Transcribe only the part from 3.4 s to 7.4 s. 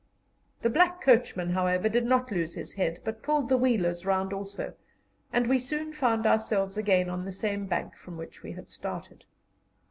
the wheelers round also, and we soon found ourselves again on the